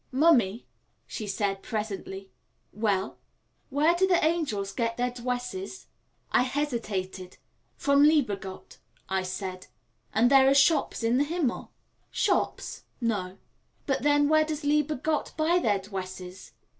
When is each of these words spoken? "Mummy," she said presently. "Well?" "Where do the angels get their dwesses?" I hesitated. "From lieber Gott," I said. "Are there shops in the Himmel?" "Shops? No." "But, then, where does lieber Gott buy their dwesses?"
"Mummy," 0.11 0.65
she 1.05 1.27
said 1.27 1.61
presently. 1.61 2.31
"Well?" 2.73 3.19
"Where 3.69 3.93
do 3.93 4.07
the 4.07 4.25
angels 4.25 4.73
get 4.73 4.97
their 4.97 5.11
dwesses?" 5.11 5.85
I 6.31 6.41
hesitated. 6.41 7.37
"From 7.75 8.01
lieber 8.01 8.35
Gott," 8.35 8.79
I 9.09 9.21
said. 9.21 9.67
"Are 10.15 10.27
there 10.27 10.51
shops 10.55 11.03
in 11.03 11.17
the 11.19 11.23
Himmel?" 11.23 11.69
"Shops? 12.09 12.85
No." 12.99 13.37
"But, 13.85 14.01
then, 14.01 14.27
where 14.27 14.43
does 14.43 14.63
lieber 14.63 14.95
Gott 14.95 15.35
buy 15.37 15.59
their 15.59 15.77
dwesses?" 15.77 16.53